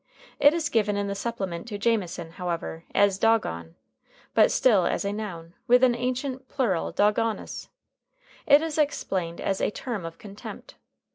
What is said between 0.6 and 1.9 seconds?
given in the supplement to